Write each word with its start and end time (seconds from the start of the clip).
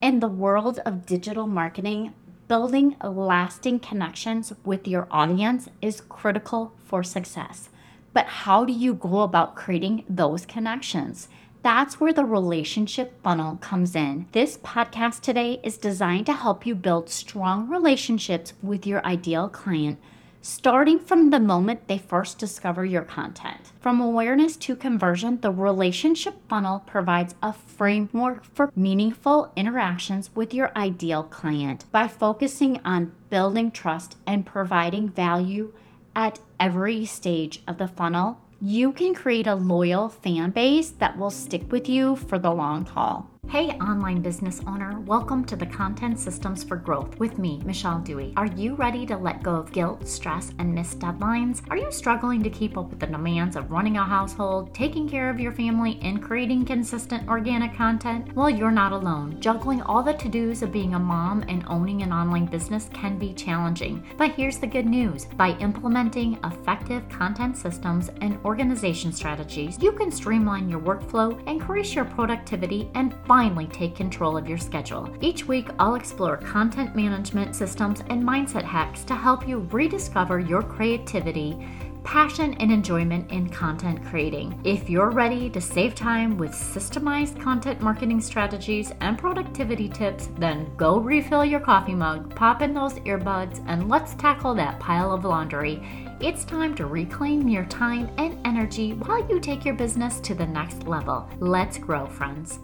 In 0.00 0.20
the 0.20 0.28
world 0.28 0.78
of 0.86 1.04
digital 1.04 1.46
marketing, 1.46 2.14
building 2.48 2.96
lasting 3.04 3.80
connections 3.80 4.50
with 4.64 4.88
your 4.88 5.06
audience 5.10 5.68
is 5.82 6.00
critical 6.00 6.72
for 6.86 7.02
success. 7.02 7.68
But 8.14 8.24
how 8.24 8.64
do 8.64 8.72
you 8.72 8.94
go 8.94 9.20
about 9.20 9.56
creating 9.56 10.06
those 10.08 10.46
connections? 10.46 11.28
That's 11.62 12.00
where 12.00 12.14
the 12.14 12.24
relationship 12.24 13.22
funnel 13.22 13.56
comes 13.56 13.94
in. 13.94 14.24
This 14.32 14.56
podcast 14.56 15.20
today 15.20 15.60
is 15.62 15.76
designed 15.76 16.24
to 16.26 16.32
help 16.32 16.64
you 16.64 16.74
build 16.74 17.10
strong 17.10 17.68
relationships 17.68 18.54
with 18.62 18.86
your 18.86 19.04
ideal 19.04 19.50
client 19.50 19.98
starting 20.42 20.98
from 20.98 21.30
the 21.30 21.40
moment 21.40 21.86
they 21.86 21.98
first 21.98 22.38
discover 22.38 22.84
your 22.84 23.02
content. 23.02 23.72
From 23.80 24.00
awareness 24.00 24.56
to 24.56 24.76
conversion, 24.76 25.40
the 25.40 25.50
relationship 25.50 26.34
funnel 26.48 26.80
provides 26.86 27.34
a 27.42 27.52
framework 27.52 28.44
for 28.44 28.72
meaningful 28.74 29.52
interactions 29.56 30.30
with 30.34 30.54
your 30.54 30.72
ideal 30.76 31.22
client 31.22 31.84
by 31.92 32.08
focusing 32.08 32.80
on 32.84 33.12
building 33.28 33.70
trust 33.70 34.16
and 34.26 34.46
providing 34.46 35.08
value 35.08 35.72
at 36.14 36.40
every 36.58 37.04
stage 37.04 37.62
of 37.66 37.78
the 37.78 37.88
funnel. 37.88 38.38
You 38.60 38.92
can 38.92 39.14
create 39.14 39.46
a 39.46 39.54
loyal 39.54 40.08
fan 40.08 40.50
base 40.50 40.90
that 40.90 41.16
will 41.16 41.30
stick 41.30 41.72
with 41.72 41.88
you 41.88 42.16
for 42.16 42.38
the 42.38 42.50
long 42.50 42.84
haul. 42.84 43.30
Hey, 43.50 43.70
online 43.80 44.22
business 44.22 44.60
owner, 44.68 45.00
welcome 45.00 45.44
to 45.46 45.56
the 45.56 45.66
Content 45.66 46.20
Systems 46.20 46.62
for 46.62 46.76
Growth 46.76 47.18
with 47.18 47.36
me, 47.36 47.60
Michelle 47.64 47.98
Dewey. 47.98 48.32
Are 48.36 48.46
you 48.46 48.76
ready 48.76 49.04
to 49.06 49.16
let 49.16 49.42
go 49.42 49.56
of 49.56 49.72
guilt, 49.72 50.06
stress, 50.06 50.52
and 50.60 50.72
missed 50.72 51.00
deadlines? 51.00 51.60
Are 51.68 51.76
you 51.76 51.90
struggling 51.90 52.44
to 52.44 52.48
keep 52.48 52.78
up 52.78 52.90
with 52.90 53.00
the 53.00 53.08
demands 53.08 53.56
of 53.56 53.72
running 53.72 53.96
a 53.96 54.04
household, 54.04 54.72
taking 54.72 55.08
care 55.08 55.28
of 55.28 55.40
your 55.40 55.50
family, 55.50 55.98
and 56.00 56.22
creating 56.22 56.64
consistent 56.64 57.28
organic 57.28 57.74
content? 57.74 58.32
Well, 58.36 58.48
you're 58.48 58.70
not 58.70 58.92
alone. 58.92 59.40
Juggling 59.40 59.82
all 59.82 60.04
the 60.04 60.12
to 60.14 60.28
dos 60.28 60.62
of 60.62 60.70
being 60.70 60.94
a 60.94 61.00
mom 61.00 61.42
and 61.48 61.64
owning 61.66 62.02
an 62.02 62.12
online 62.12 62.46
business 62.46 62.88
can 62.94 63.18
be 63.18 63.34
challenging. 63.34 64.06
But 64.16 64.30
here's 64.30 64.58
the 64.58 64.68
good 64.68 64.86
news 64.86 65.24
by 65.24 65.58
implementing 65.58 66.38
effective 66.44 67.08
content 67.08 67.56
systems 67.56 68.12
and 68.20 68.38
organization 68.44 69.12
strategies, 69.12 69.76
you 69.82 69.90
can 69.90 70.12
streamline 70.12 70.68
your 70.68 70.78
workflow, 70.78 71.44
increase 71.48 71.96
your 71.96 72.04
productivity, 72.04 72.88
and 72.94 73.12
finally 73.40 73.66
take 73.68 73.96
control 73.96 74.36
of 74.36 74.46
your 74.46 74.58
schedule. 74.58 75.08
Each 75.22 75.46
week, 75.46 75.70
I'll 75.78 75.94
explore 75.94 76.36
content 76.36 76.94
management 76.94 77.56
systems 77.56 78.02
and 78.10 78.22
mindset 78.22 78.64
hacks 78.64 79.02
to 79.04 79.14
help 79.14 79.48
you 79.48 79.66
rediscover 79.70 80.38
your 80.38 80.62
creativity 80.62 81.56
passion 82.04 82.54
and 82.60 82.70
enjoyment 82.70 83.30
in 83.30 83.48
content 83.48 84.04
creating. 84.04 84.58
If 84.64 84.90
you're 84.90 85.10
ready 85.10 85.48
to 85.50 85.60
save 85.60 85.94
time 85.94 86.36
with 86.36 86.52
systemized 86.52 87.40
content 87.40 87.80
marketing 87.80 88.20
strategies 88.20 88.92
and 89.00 89.18
productivity 89.18 89.88
tips, 89.88 90.28
then 90.38 90.70
go 90.76 90.98
refill 90.98 91.44
your 91.44 91.60
coffee 91.60 91.94
mug, 91.94 92.34
pop 92.34 92.60
in 92.60 92.74
those 92.74 92.94
earbuds, 93.00 93.62
and 93.66 93.88
let's 93.88 94.14
tackle 94.14 94.54
that 94.54 94.80
pile 94.80 95.12
of 95.12 95.24
laundry. 95.24 95.82
It's 96.20 96.44
time 96.44 96.74
to 96.74 96.86
reclaim 96.86 97.48
your 97.48 97.64
time 97.66 98.10
and 98.18 98.38
energy 98.46 98.92
while 98.92 99.26
you 99.28 99.40
take 99.40 99.64
your 99.64 99.74
business 99.74 100.20
to 100.20 100.34
the 100.34 100.46
next 100.46 100.86
level. 100.86 101.28
Let's 101.38 101.78
grow, 101.78 102.06
friends. 102.06 102.58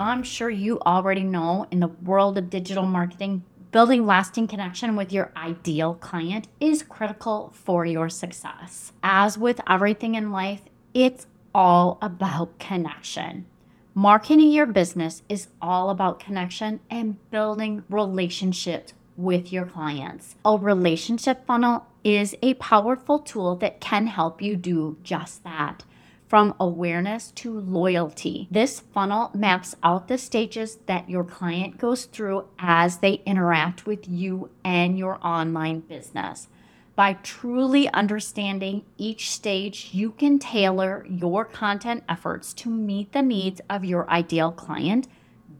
I'm 0.00 0.22
sure 0.22 0.48
you 0.48 0.78
already 0.86 1.24
know 1.24 1.66
in 1.72 1.80
the 1.80 1.88
world 1.88 2.38
of 2.38 2.50
digital 2.50 2.86
marketing, 2.86 3.42
building 3.72 4.06
lasting 4.06 4.46
connection 4.46 4.94
with 4.94 5.12
your 5.12 5.32
ideal 5.36 5.94
client 5.94 6.46
is 6.60 6.84
critical 6.84 7.52
for 7.52 7.84
your 7.84 8.08
success. 8.08 8.92
As 9.02 9.36
with 9.36 9.60
everything 9.68 10.14
in 10.14 10.30
life, 10.30 10.62
it's 10.94 11.26
all 11.52 11.98
about 12.00 12.60
connection. 12.60 13.46
Marketing 13.92 14.52
your 14.52 14.66
business 14.66 15.24
is 15.28 15.48
all 15.60 15.90
about 15.90 16.20
connection 16.20 16.78
and 16.88 17.16
building 17.32 17.82
relationships 17.90 18.94
with 19.16 19.52
your 19.52 19.66
clients. 19.66 20.36
A 20.44 20.56
relationship 20.56 21.44
funnel 21.44 21.86
is 22.04 22.36
a 22.40 22.54
powerful 22.54 23.18
tool 23.18 23.56
that 23.56 23.80
can 23.80 24.06
help 24.06 24.40
you 24.40 24.54
do 24.54 24.96
just 25.02 25.42
that 25.42 25.82
from 26.28 26.54
awareness 26.60 27.30
to 27.32 27.58
loyalty. 27.58 28.46
This 28.50 28.80
funnel 28.80 29.30
maps 29.34 29.74
out 29.82 30.08
the 30.08 30.18
stages 30.18 30.76
that 30.86 31.08
your 31.08 31.24
client 31.24 31.78
goes 31.78 32.04
through 32.04 32.44
as 32.58 32.98
they 32.98 33.22
interact 33.24 33.86
with 33.86 34.06
you 34.06 34.50
and 34.62 34.98
your 34.98 35.18
online 35.26 35.80
business. 35.80 36.48
By 36.94 37.14
truly 37.14 37.88
understanding 37.90 38.84
each 38.98 39.30
stage, 39.30 39.90
you 39.92 40.10
can 40.10 40.38
tailor 40.38 41.06
your 41.08 41.44
content 41.44 42.04
efforts 42.08 42.52
to 42.54 42.68
meet 42.68 43.12
the 43.12 43.22
needs 43.22 43.60
of 43.70 43.84
your 43.84 44.10
ideal 44.10 44.52
client, 44.52 45.08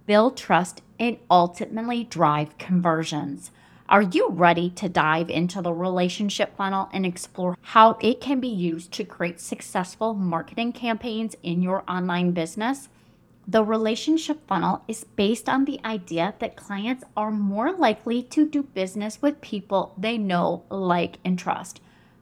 build 0.05 0.37
trust, 0.37 0.83
and 0.99 1.17
ultimately 1.31 2.05
drive 2.05 2.59
conversions. 2.59 3.53
Are 3.91 4.03
you 4.03 4.29
ready 4.29 4.69
to 4.71 4.89
dive 4.91 5.31
into 5.31 5.63
the 5.63 5.73
relationship 5.73 6.55
funnel 6.59 6.91
and 6.93 7.07
explore 7.07 7.57
how 7.63 7.97
it 8.03 8.21
can 8.21 8.39
be 8.39 8.49
used 8.49 8.93
to 8.93 9.05
create 9.05 9.41
successful 9.41 10.13
marketing 10.13 10.75
campaigns 10.75 11.37
in 11.43 11.63
your 11.63 11.85
online 11.89 12.33
business? 12.33 12.91
The 13.47 13.65
relationship 13.65 14.47
funnel 14.47 14.83
is 14.89 15.05
based 15.05 15.49
on 15.49 15.65
the 15.65 15.81
idea 15.87 16.35
that 16.39 16.55
clients 16.55 17.03
are 17.17 17.31
more 17.31 17.73
likely 17.73 18.23
to 18.25 18.47
do 18.47 18.63
business 18.63 19.23
with 19.23 19.41
people 19.41 19.95
they 19.97 20.19
know, 20.19 20.65
like, 20.69 21.17
and 21.25 21.39
trust. 21.39 21.81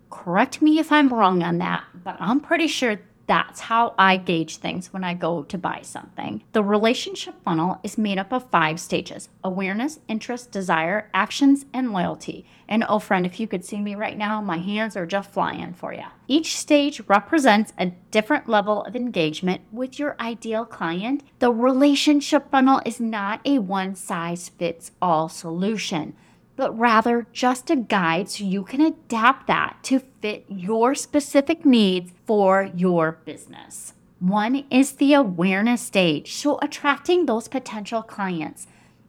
Correct 0.09 0.63
me 0.63 0.79
if 0.79 0.93
I'm 0.93 1.09
wrong 1.09 1.43
on 1.43 1.59
that, 1.59 1.83
but 1.93 2.17
I'm 2.21 2.39
pretty 2.39 2.69
sure 2.69 3.01
that's 3.27 3.61
how 3.61 3.95
I 3.99 4.17
gauge 4.17 4.59
things 4.59 4.93
when 4.93 5.03
I 5.03 5.15
go 5.15 5.43
to 5.45 5.59
buy 5.59 5.81
something. 5.83 6.45
The 6.53 6.63
relationship 6.63 7.35
funnel 7.43 7.81
is 7.83 7.99
made 7.99 8.19
up 8.19 8.33
of 8.33 8.51
five 8.51 8.79
stages 8.79 9.29
awareness, 9.43 9.99
interest, 10.09 10.51
desire, 10.51 11.11
actions, 11.13 11.67
and 11.73 11.93
loyalty. 11.93 12.47
And 12.69 12.85
oh, 12.89 12.99
friend, 12.99 13.25
if 13.25 13.39
you 13.39 13.47
could 13.47 13.65
see 13.65 13.81
me 13.81 13.95
right 13.95 14.17
now, 14.19 14.41
my 14.41 14.59
hands 14.59 14.97
are 14.97 15.07
just 15.07 15.31
flying 15.31 15.73
for 15.73 15.93
you. 15.93 16.05
Each 16.29 16.57
stage 16.57 17.01
represents 17.07 17.73
a 17.79 17.93
different 18.11 18.49
level 18.49 18.83
of 18.83 18.97
engagement 18.97 19.63
with 19.71 19.99
your 19.99 20.17
ideal 20.19 20.65
client. 20.65 21.23
The 21.39 21.53
relationship 21.53 22.51
funnel 22.51 22.81
is 22.85 23.01
not 23.01 23.41
a 23.45 23.59
one 23.59 23.95
size 23.95 24.49
fits 24.49 24.91
all 25.01 25.29
solution 25.29 26.15
but 26.57 26.77
rather 26.77 27.27
just 27.33 27.71
a 27.71 27.77
guide 27.77 28.31
so 28.31 28.45
you 28.45 28.65
can 28.65 28.81
adapt 28.81 29.47
that 29.47 29.77
to 29.85 30.01
fit 30.01 30.45
your 30.49 30.95
specific 30.95 31.65
needs 31.65 32.11
for 32.25 32.71
your 32.75 33.13
business. 33.25 33.93
One 34.19 34.65
is 34.71 34.93
the 34.93 35.13
awareness 35.13 35.83
stage, 35.83 36.35
so 36.35 36.59
attracting 36.63 37.27
those 37.27 37.49
potential 37.49 38.03
clients. 38.03 38.67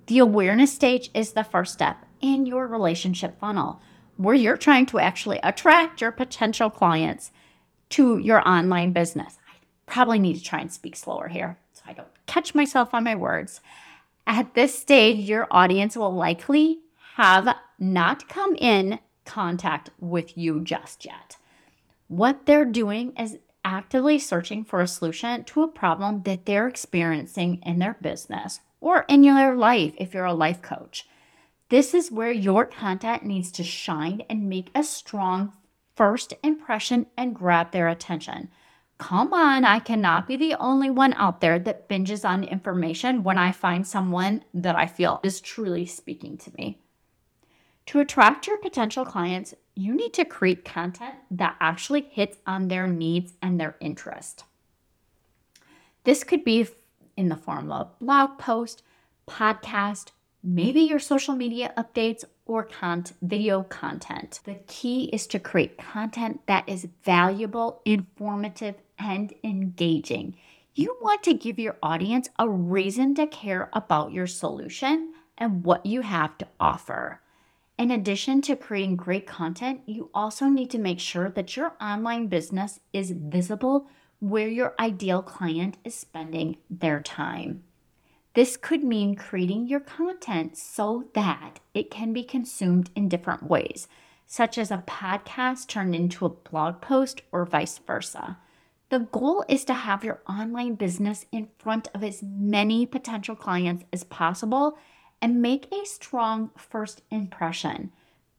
The 0.07 0.19
awareness 0.19 0.73
stage 0.73 1.09
is 1.13 1.31
the 1.31 1.45
first 1.45 1.73
step 1.73 2.05
in 2.21 2.45
your 2.45 2.67
relationship 2.67 3.39
funnel 3.39 3.81
where 4.17 4.35
you're 4.35 4.57
trying 4.57 4.85
to 4.87 4.99
actually 4.99 5.39
attract 5.43 6.01
your 6.01 6.11
potential 6.11 6.69
clients 6.69 7.31
to 7.89 8.17
your 8.17 8.47
online 8.47 8.91
business. 8.91 9.37
I 9.47 9.55
probably 9.85 10.19
need 10.19 10.35
to 10.35 10.43
try 10.43 10.59
and 10.59 10.71
speak 10.71 10.95
slower 10.95 11.29
here 11.29 11.57
so 11.71 11.83
I 11.87 11.93
don't 11.93 12.07
catch 12.25 12.53
myself 12.53 12.93
on 12.93 13.03
my 13.03 13.15
words. 13.15 13.61
At 14.25 14.55
this 14.55 14.77
stage, 14.77 15.29
your 15.29 15.47
audience 15.51 15.95
will 15.95 16.13
likely 16.13 16.79
have 17.17 17.55
not 17.79 18.29
come 18.29 18.55
in 18.57 18.99
contact 19.25 19.89
with 19.99 20.37
you 20.37 20.61
just 20.61 21.03
yet. 21.03 21.35
What 22.07 22.45
they're 22.45 22.63
doing 22.63 23.15
is 23.17 23.39
actively 23.65 24.19
searching 24.19 24.63
for 24.63 24.81
a 24.81 24.87
solution 24.87 25.43
to 25.45 25.63
a 25.63 25.67
problem 25.67 26.21
that 26.25 26.45
they're 26.45 26.67
experiencing 26.67 27.59
in 27.65 27.79
their 27.79 27.97
business 27.99 28.59
or 28.79 29.03
in 29.09 29.23
your 29.23 29.55
life 29.55 29.93
if 29.97 30.13
you're 30.13 30.25
a 30.25 30.33
life 30.33 30.61
coach. 30.61 31.07
This 31.69 31.95
is 31.95 32.11
where 32.11 32.31
your 32.31 32.65
content 32.67 33.25
needs 33.25 33.51
to 33.53 33.63
shine 33.63 34.21
and 34.29 34.47
make 34.47 34.69
a 34.75 34.83
strong 34.83 35.53
first 35.95 36.35
impression 36.43 37.07
and 37.17 37.33
grab 37.33 37.71
their 37.71 37.87
attention. 37.87 38.49
Come 38.99 39.33
on, 39.33 39.65
I 39.65 39.79
cannot 39.79 40.27
be 40.27 40.35
the 40.35 40.53
only 40.59 40.91
one 40.91 41.15
out 41.15 41.41
there 41.41 41.57
that 41.57 41.89
binges 41.89 42.23
on 42.23 42.43
information 42.43 43.23
when 43.23 43.39
I 43.39 43.51
find 43.53 43.87
someone 43.87 44.43
that 44.53 44.75
I 44.75 44.85
feel 44.85 45.19
is 45.23 45.41
truly 45.41 45.87
speaking 45.87 46.37
to 46.37 46.51
me. 46.55 46.79
To 47.87 47.99
attract 48.01 48.47
your 48.47 48.57
potential 48.57 49.05
clients, 49.05 49.53
you 49.73 49.95
need 49.95 50.13
to 50.15 50.25
create 50.25 50.65
content 50.65 51.15
that 51.31 51.55
actually 51.61 52.01
hits 52.01 52.37
on 52.45 52.67
their 52.67 52.85
needs 52.85 53.33
and 53.41 53.57
their 53.57 53.77
interest. 53.79 54.43
This 56.03 56.25
could 56.25 56.43
be 56.43 56.67
in 57.15 57.29
the 57.29 57.37
form 57.37 57.71
of 57.71 57.97
blog 57.99 58.37
post, 58.39 58.83
podcast, 59.25 60.11
maybe 60.43 60.81
your 60.81 60.99
social 60.99 61.33
media 61.33 61.73
updates 61.77 62.25
or 62.45 62.63
content, 62.63 63.17
video 63.21 63.63
content. 63.63 64.41
The 64.43 64.55
key 64.67 65.05
is 65.13 65.25
to 65.27 65.39
create 65.39 65.77
content 65.77 66.41
that 66.45 66.67
is 66.67 66.89
valuable, 67.05 67.81
informative, 67.85 68.75
and 68.99 69.33
engaging. 69.45 70.35
You 70.75 70.97
want 71.01 71.23
to 71.23 71.33
give 71.33 71.57
your 71.57 71.77
audience 71.81 72.29
a 72.37 72.49
reason 72.49 73.15
to 73.15 73.27
care 73.27 73.69
about 73.71 74.11
your 74.11 74.27
solution 74.27 75.13
and 75.37 75.63
what 75.63 75.85
you 75.85 76.01
have 76.01 76.37
to 76.39 76.47
offer. 76.59 77.21
In 77.77 77.91
addition 77.91 78.41
to 78.41 78.55
creating 78.55 78.95
great 78.95 79.27
content, 79.27 79.81
you 79.85 80.09
also 80.11 80.45
need 80.47 80.71
to 80.71 80.79
make 80.79 80.99
sure 80.99 81.29
that 81.29 81.55
your 81.55 81.73
online 81.79 82.27
business 82.27 82.79
is 82.91 83.11
visible 83.11 83.87
where 84.19 84.47
your 84.47 84.73
ideal 84.79 85.21
client 85.21 85.77
is 85.83 85.93
spending 85.93 86.57
their 86.71 86.99
time. 87.01 87.63
This 88.33 88.57
could 88.57 88.83
mean 88.83 89.15
creating 89.15 89.67
your 89.67 89.79
content 89.79 90.57
so 90.57 91.05
that 91.13 91.59
it 91.75 91.91
can 91.91 92.13
be 92.13 92.23
consumed 92.23 92.89
in 92.95 93.09
different 93.09 93.43
ways, 93.43 93.87
such 94.25 94.57
as 94.57 94.71
a 94.71 94.83
podcast 94.87 95.67
turned 95.67 95.93
into 95.93 96.25
a 96.25 96.29
blog 96.29 96.81
post 96.81 97.21
or 97.31 97.45
vice 97.45 97.77
versa. 97.77 98.37
The 98.89 98.99
goal 98.99 99.45
is 99.47 99.65
to 99.65 99.73
have 99.73 100.03
your 100.03 100.21
online 100.27 100.75
business 100.75 101.25
in 101.31 101.49
front 101.59 101.89
of 101.93 102.03
as 102.03 102.23
many 102.23 102.87
potential 102.87 103.35
clients 103.35 103.83
as 103.93 104.03
possible 104.03 104.77
and 105.21 105.41
make 105.41 105.71
a 105.71 105.85
strong 105.85 106.51
first 106.57 107.01
impression. 107.11 107.91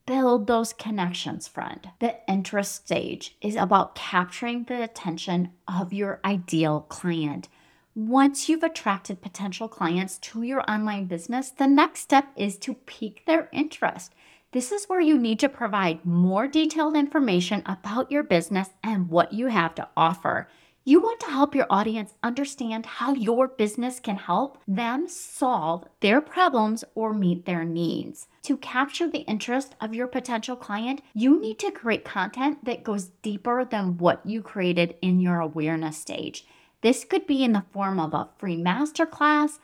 Build 0.06 0.46
those 0.46 0.72
connections, 0.72 1.46
friend. 1.46 1.90
The 1.98 2.16
interest 2.26 2.74
stage 2.86 3.36
is 3.42 3.56
about 3.56 3.94
capturing 3.94 4.64
the 4.64 4.82
attention 4.82 5.50
of 5.66 5.92
your 5.92 6.20
ideal 6.24 6.86
client. 6.88 7.48
Once 7.94 8.48
you've 8.48 8.62
attracted 8.62 9.20
potential 9.20 9.68
clients 9.68 10.18
to 10.18 10.42
your 10.42 10.62
online 10.70 11.06
business, 11.06 11.50
the 11.50 11.66
next 11.66 12.00
step 12.00 12.28
is 12.36 12.56
to 12.56 12.74
pique 12.74 13.26
their 13.26 13.48
interest. 13.52 14.14
This 14.52 14.72
is 14.72 14.86
where 14.86 15.00
you 15.00 15.18
need 15.18 15.38
to 15.40 15.48
provide 15.48 16.06
more 16.06 16.46
detailed 16.46 16.96
information 16.96 17.62
about 17.66 18.10
your 18.10 18.22
business 18.22 18.70
and 18.82 19.10
what 19.10 19.34
you 19.34 19.48
have 19.48 19.74
to 19.74 19.88
offer. 19.94 20.48
You 20.88 21.02
want 21.02 21.20
to 21.20 21.26
help 21.26 21.54
your 21.54 21.66
audience 21.68 22.14
understand 22.22 22.86
how 22.86 23.12
your 23.12 23.46
business 23.46 24.00
can 24.00 24.16
help 24.16 24.56
them 24.66 25.06
solve 25.06 25.84
their 26.00 26.22
problems 26.22 26.82
or 26.94 27.12
meet 27.12 27.44
their 27.44 27.62
needs. 27.62 28.26
To 28.44 28.56
capture 28.56 29.06
the 29.06 29.26
interest 29.28 29.74
of 29.82 29.94
your 29.94 30.06
potential 30.06 30.56
client, 30.56 31.02
you 31.12 31.38
need 31.38 31.58
to 31.58 31.70
create 31.70 32.06
content 32.06 32.64
that 32.64 32.84
goes 32.84 33.10
deeper 33.20 33.66
than 33.66 33.98
what 33.98 34.24
you 34.24 34.40
created 34.40 34.94
in 35.02 35.20
your 35.20 35.40
awareness 35.40 35.98
stage. 35.98 36.46
This 36.80 37.04
could 37.04 37.26
be 37.26 37.44
in 37.44 37.52
the 37.52 37.66
form 37.70 38.00
of 38.00 38.14
a 38.14 38.30
free 38.38 38.56
masterclass, 38.56 39.58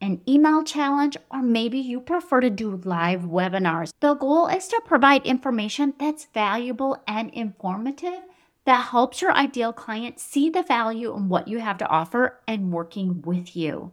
an 0.00 0.22
email 0.26 0.64
challenge, 0.64 1.14
or 1.30 1.42
maybe 1.42 1.78
you 1.78 2.00
prefer 2.00 2.40
to 2.40 2.48
do 2.48 2.80
live 2.84 3.24
webinars. 3.24 3.92
The 4.00 4.14
goal 4.14 4.46
is 4.46 4.66
to 4.68 4.80
provide 4.86 5.26
information 5.26 5.92
that's 5.98 6.28
valuable 6.32 6.96
and 7.06 7.28
informative 7.34 8.22
that 8.64 8.88
helps 8.90 9.22
your 9.22 9.32
ideal 9.32 9.72
client 9.72 10.20
see 10.20 10.50
the 10.50 10.62
value 10.62 11.14
in 11.14 11.28
what 11.28 11.48
you 11.48 11.58
have 11.58 11.78
to 11.78 11.88
offer 11.88 12.40
and 12.46 12.72
working 12.72 13.22
with 13.22 13.56
you. 13.56 13.92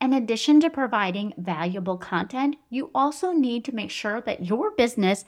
In 0.00 0.12
addition 0.12 0.60
to 0.60 0.70
providing 0.70 1.34
valuable 1.36 1.96
content, 1.96 2.56
you 2.70 2.90
also 2.94 3.32
need 3.32 3.64
to 3.64 3.74
make 3.74 3.90
sure 3.90 4.20
that 4.20 4.44
your 4.44 4.70
business 4.72 5.24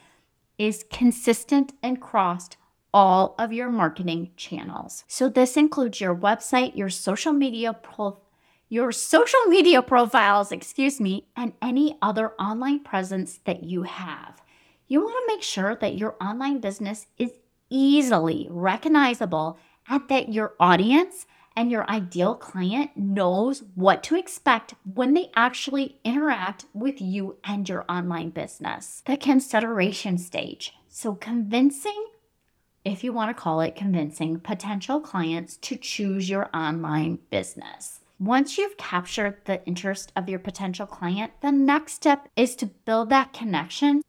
is 0.58 0.84
consistent 0.90 1.72
and 1.82 1.96
across 1.96 2.50
all 2.92 3.34
of 3.38 3.52
your 3.52 3.70
marketing 3.70 4.30
channels. 4.36 5.04
So 5.08 5.28
this 5.28 5.56
includes 5.56 6.00
your 6.00 6.14
website, 6.14 6.76
your 6.76 6.90
social 6.90 7.32
media 7.32 7.72
pro- 7.72 8.20
your 8.68 8.92
social 8.92 9.40
media 9.48 9.82
profiles, 9.82 10.52
excuse 10.52 11.00
me, 11.00 11.26
and 11.36 11.52
any 11.60 11.98
other 12.00 12.30
online 12.40 12.78
presence 12.78 13.40
that 13.44 13.64
you 13.64 13.82
have. 13.82 14.40
You 14.86 15.00
want 15.00 15.12
to 15.12 15.34
make 15.34 15.42
sure 15.42 15.74
that 15.74 15.98
your 15.98 16.16
online 16.20 16.60
business 16.60 17.06
is 17.18 17.32
easily 17.70 18.46
recognizable 18.50 19.58
and 19.88 20.02
that 20.08 20.32
your 20.32 20.54
audience 20.60 21.26
and 21.56 21.70
your 21.70 21.88
ideal 21.90 22.34
client 22.34 22.90
knows 22.96 23.62
what 23.74 24.02
to 24.04 24.16
expect 24.16 24.74
when 24.94 25.14
they 25.14 25.30
actually 25.34 25.98
interact 26.04 26.64
with 26.72 27.00
you 27.00 27.36
and 27.44 27.68
your 27.68 27.84
online 27.88 28.30
business. 28.30 29.02
The 29.06 29.16
consideration 29.16 30.18
stage. 30.18 30.74
So, 30.88 31.14
convincing, 31.14 32.06
if 32.84 33.04
you 33.04 33.12
want 33.12 33.36
to 33.36 33.40
call 33.40 33.60
it 33.60 33.76
convincing, 33.76 34.40
potential 34.40 35.00
clients 35.00 35.56
to 35.58 35.76
choose 35.76 36.30
your 36.30 36.48
online 36.54 37.18
business. 37.30 38.00
Once 38.18 38.58
you've 38.58 38.76
captured 38.76 39.36
the 39.46 39.64
interest 39.66 40.12
of 40.14 40.28
your 40.28 40.38
potential 40.38 40.86
client, 40.86 41.32
the 41.40 41.50
next 41.50 41.94
step 41.94 42.28
is 42.36 42.54
to 42.54 42.66
build 42.66 43.08
that 43.08 43.32
connection. 43.32 44.02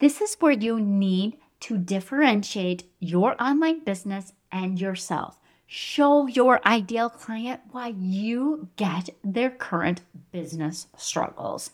This 0.00 0.20
is 0.20 0.36
where 0.40 0.52
you 0.52 0.80
need 0.80 1.38
to 1.60 1.78
differentiate 1.78 2.84
your 3.00 3.40
online 3.42 3.84
business 3.84 4.32
and 4.52 4.80
yourself. 4.80 5.40
Show 5.66 6.26
your 6.26 6.60
ideal 6.66 7.08
client 7.08 7.62
why 7.72 7.94
you 7.98 8.68
get 8.76 9.10
their 9.24 9.50
current 9.50 10.02
business 10.30 10.86
struggles. 10.96 11.70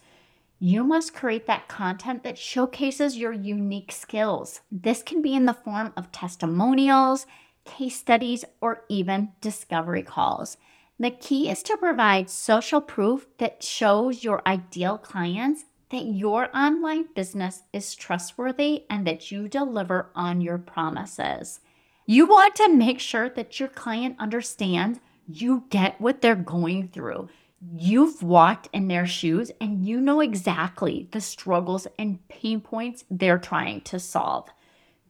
You 0.58 0.84
must 0.84 1.14
create 1.14 1.46
that 1.46 1.68
content 1.68 2.22
that 2.22 2.38
showcases 2.38 3.16
your 3.16 3.32
unique 3.32 3.92
skills. 3.92 4.60
This 4.70 5.02
can 5.02 5.22
be 5.22 5.34
in 5.34 5.46
the 5.46 5.54
form 5.54 5.92
of 5.96 6.12
testimonials, 6.12 7.26
case 7.64 7.96
studies, 7.96 8.44
or 8.60 8.84
even 8.88 9.32
discovery 9.40 10.02
calls. 10.02 10.56
The 10.98 11.10
key 11.10 11.48
is 11.48 11.62
to 11.62 11.78
provide 11.78 12.28
social 12.28 12.82
proof 12.82 13.26
that 13.38 13.62
shows 13.62 14.22
your 14.22 14.42
ideal 14.46 14.98
clients 14.98 15.64
that 15.90 16.04
your 16.04 16.48
online 16.56 17.08
business 17.14 17.62
is 17.72 17.94
trustworthy 17.94 18.84
and 18.88 19.06
that 19.06 19.30
you 19.30 19.48
deliver 19.48 20.10
on 20.14 20.40
your 20.40 20.58
promises. 20.58 21.60
You 22.06 22.26
want 22.26 22.54
to 22.56 22.74
make 22.74 23.00
sure 23.00 23.28
that 23.28 23.60
your 23.60 23.68
client 23.68 24.16
understands 24.18 25.00
you 25.26 25.64
get 25.70 26.00
what 26.00 26.22
they're 26.22 26.34
going 26.34 26.88
through. 26.88 27.28
You've 27.76 28.22
walked 28.22 28.68
in 28.72 28.88
their 28.88 29.06
shoes 29.06 29.52
and 29.60 29.86
you 29.86 30.00
know 30.00 30.20
exactly 30.20 31.08
the 31.12 31.20
struggles 31.20 31.86
and 31.98 32.26
pain 32.28 32.60
points 32.60 33.04
they're 33.10 33.38
trying 33.38 33.82
to 33.82 33.98
solve. 34.00 34.48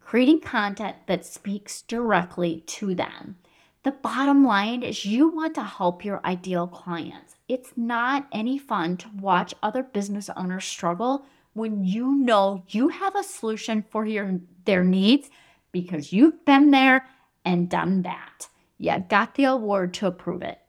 Creating 0.00 0.40
content 0.40 0.96
that 1.06 1.24
speaks 1.24 1.82
directly 1.82 2.62
to 2.66 2.94
them. 2.94 3.36
The 3.82 3.92
bottom 3.92 4.44
line 4.44 4.82
is 4.82 5.06
you 5.06 5.28
want 5.28 5.54
to 5.54 5.62
help 5.62 6.04
your 6.04 6.20
ideal 6.26 6.66
clients. 6.66 7.36
It's 7.50 7.72
not 7.76 8.28
any 8.30 8.58
fun 8.58 8.96
to 8.98 9.08
watch 9.18 9.56
other 9.60 9.82
business 9.82 10.30
owners 10.36 10.64
struggle 10.64 11.26
when 11.52 11.82
you 11.84 12.14
know 12.14 12.62
you 12.68 12.90
have 12.90 13.16
a 13.16 13.24
solution 13.24 13.84
for 13.90 14.06
your 14.06 14.38
their 14.66 14.84
needs 14.84 15.28
because 15.72 16.12
you've 16.12 16.44
been 16.44 16.70
there 16.70 17.08
and 17.44 17.68
done 17.68 18.02
that. 18.02 18.48
You 18.78 19.04
got 19.08 19.34
the 19.34 19.46
award 19.46 19.94
to 19.94 20.06
approve 20.06 20.42
it. 20.42 20.60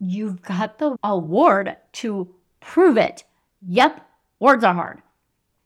You've 0.00 0.42
got 0.42 0.80
the 0.80 0.96
award 1.04 1.76
to 1.92 2.34
prove 2.58 2.96
it. 2.96 3.22
Yep, 3.68 4.04
words 4.40 4.64
are 4.64 4.74
hard. 4.74 5.02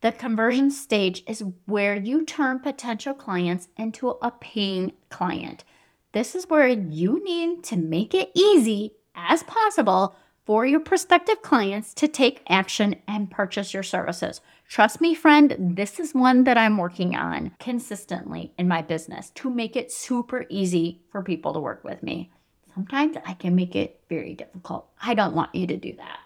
The 0.02 0.12
conversion 0.12 0.70
stage 0.70 1.24
is 1.26 1.42
where 1.64 1.96
you 1.96 2.26
turn 2.26 2.58
potential 2.58 3.14
clients 3.14 3.68
into 3.78 4.10
a 4.20 4.30
paying 4.30 4.92
client. 5.08 5.64
This 6.12 6.34
is 6.34 6.50
where 6.50 6.68
you 6.68 7.24
need 7.24 7.64
to 7.64 7.78
make 7.78 8.12
it 8.12 8.30
easy 8.34 8.96
as 9.14 9.42
possible 9.44 10.14
for 10.44 10.66
your 10.66 10.80
prospective 10.80 11.40
clients 11.42 11.94
to 11.94 12.08
take 12.08 12.42
action 12.48 12.96
and 13.06 13.30
purchase 13.30 13.72
your 13.72 13.82
services. 13.82 14.40
Trust 14.68 15.00
me, 15.00 15.14
friend, 15.14 15.56
this 15.58 16.00
is 16.00 16.14
one 16.14 16.44
that 16.44 16.58
I'm 16.58 16.78
working 16.78 17.14
on 17.14 17.52
consistently 17.60 18.52
in 18.58 18.66
my 18.66 18.82
business 18.82 19.30
to 19.36 19.50
make 19.50 19.76
it 19.76 19.92
super 19.92 20.46
easy 20.48 21.02
for 21.10 21.22
people 21.22 21.52
to 21.52 21.60
work 21.60 21.84
with 21.84 22.02
me. 22.02 22.32
Sometimes 22.74 23.16
I 23.26 23.34
can 23.34 23.54
make 23.54 23.76
it 23.76 24.00
very 24.08 24.34
difficult. 24.34 24.88
I 25.00 25.14
don't 25.14 25.34
want 25.34 25.54
you 25.54 25.66
to 25.66 25.76
do 25.76 25.94
that. 25.96 26.18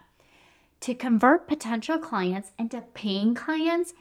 To 0.80 0.94
convert 0.94 1.48
potential 1.48 1.98
clients 1.98 2.52
into 2.58 2.82
paying 2.94 3.34
clients, 3.34 3.94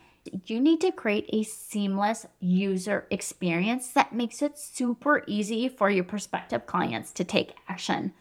you 0.45 0.59
need 0.59 0.81
to 0.81 0.91
create 0.91 1.29
a 1.29 1.43
seamless 1.43 2.25
user 2.39 3.07
experience 3.09 3.89
that 3.89 4.13
makes 4.13 4.41
it 4.41 4.57
super 4.57 5.23
easy 5.27 5.67
for 5.69 5.89
your 5.89 6.03
prospective 6.03 6.65
clients 6.65 7.11
to 7.13 7.23
take 7.23 7.55
action. 7.67 8.13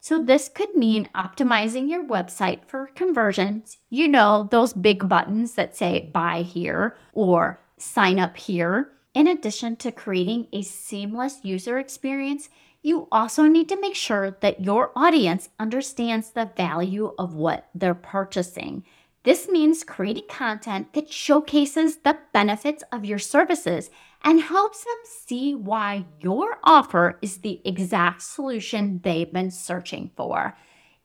So, 0.00 0.22
this 0.22 0.48
could 0.48 0.74
mean 0.74 1.08
optimizing 1.14 1.90
your 1.90 2.04
website 2.04 2.64
for 2.66 2.90
conversions. 2.94 3.78
You 3.90 4.06
know, 4.08 4.48
those 4.50 4.72
big 4.72 5.08
buttons 5.08 5.54
that 5.54 5.76
say 5.76 6.10
buy 6.12 6.42
here 6.42 6.96
or 7.12 7.60
sign 7.76 8.18
up 8.18 8.36
here. 8.36 8.92
In 9.14 9.26
addition 9.26 9.76
to 9.76 9.90
creating 9.90 10.46
a 10.52 10.62
seamless 10.62 11.40
user 11.42 11.78
experience, 11.78 12.48
you 12.82 13.08
also 13.10 13.44
need 13.44 13.68
to 13.70 13.80
make 13.80 13.96
sure 13.96 14.36
that 14.40 14.64
your 14.64 14.92
audience 14.94 15.48
understands 15.58 16.30
the 16.30 16.50
value 16.56 17.12
of 17.18 17.34
what 17.34 17.68
they're 17.74 17.94
purchasing. 17.94 18.84
This 19.24 19.48
means 19.48 19.82
creating 19.82 20.28
content 20.28 20.92
that 20.92 21.12
showcases 21.12 21.98
the 21.98 22.18
benefits 22.32 22.84
of 22.92 23.04
your 23.04 23.18
services 23.18 23.90
and 24.22 24.40
helps 24.40 24.84
them 24.84 24.96
see 25.04 25.54
why 25.54 26.04
your 26.20 26.58
offer 26.64 27.18
is 27.22 27.38
the 27.38 27.60
exact 27.64 28.22
solution 28.22 29.00
they've 29.02 29.32
been 29.32 29.50
searching 29.50 30.10
for. 30.16 30.56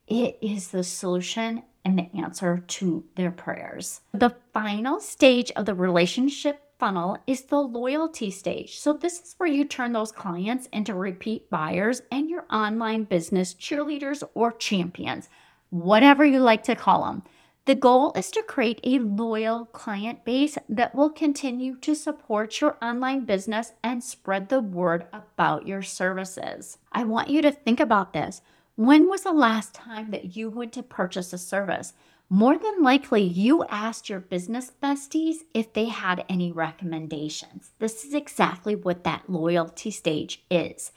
It 0.06 0.38
is 0.42 0.68
the 0.68 0.84
solution 0.84 1.62
and 1.84 1.98
the 1.98 2.10
answer 2.18 2.64
to 2.66 3.04
their 3.16 3.30
prayers. 3.30 4.00
The 4.12 4.34
final 4.52 5.00
stage 5.00 5.50
of 5.52 5.66
the 5.66 5.74
relationship 5.74 6.60
funnel 6.78 7.18
is 7.26 7.42
the 7.42 7.60
loyalty 7.60 8.30
stage. 8.30 8.78
So, 8.78 8.92
this 8.92 9.20
is 9.20 9.34
where 9.38 9.48
you 9.48 9.64
turn 9.64 9.92
those 9.92 10.12
clients 10.12 10.66
into 10.72 10.94
repeat 10.94 11.48
buyers 11.50 12.02
and 12.10 12.28
your 12.28 12.44
online 12.50 13.04
business 13.04 13.54
cheerleaders 13.54 14.22
or 14.34 14.52
champions, 14.52 15.28
whatever 15.70 16.24
you 16.24 16.40
like 16.40 16.64
to 16.64 16.74
call 16.74 17.04
them. 17.04 17.22
The 17.66 17.74
goal 17.74 18.12
is 18.14 18.30
to 18.32 18.42
create 18.42 18.78
a 18.84 18.98
loyal 18.98 19.64
client 19.64 20.22
base 20.26 20.58
that 20.68 20.94
will 20.94 21.08
continue 21.08 21.76
to 21.76 21.94
support 21.94 22.60
your 22.60 22.76
online 22.82 23.24
business 23.24 23.72
and 23.82 24.04
spread 24.04 24.50
the 24.50 24.60
word 24.60 25.06
about 25.14 25.66
your 25.66 25.80
services. 25.80 26.76
I 26.92 27.04
want 27.04 27.30
you 27.30 27.40
to 27.40 27.50
think 27.50 27.80
about 27.80 28.12
this. 28.12 28.42
When 28.76 29.08
was 29.08 29.22
the 29.22 29.32
last 29.32 29.72
time 29.72 30.10
that 30.10 30.36
you 30.36 30.50
went 30.50 30.74
to 30.74 30.82
purchase 30.82 31.32
a 31.32 31.38
service? 31.38 31.94
More 32.28 32.58
than 32.58 32.82
likely, 32.82 33.22
you 33.22 33.64
asked 33.70 34.10
your 34.10 34.20
business 34.20 34.70
besties 34.82 35.36
if 35.54 35.72
they 35.72 35.86
had 35.86 36.26
any 36.28 36.52
recommendations. 36.52 37.70
This 37.78 38.04
is 38.04 38.12
exactly 38.12 38.76
what 38.76 39.04
that 39.04 39.30
loyalty 39.30 39.90
stage 39.90 40.44
is. 40.50 40.92